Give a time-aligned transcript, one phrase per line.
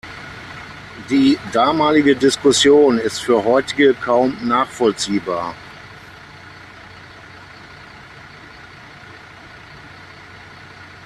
[1.11, 5.53] Die damalige Diskussion ist für Heutige kaum nachvollziehbar.